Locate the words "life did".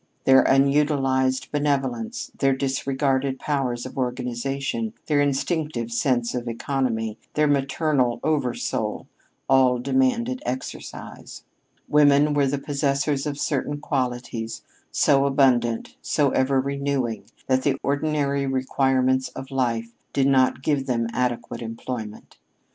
19.51-20.25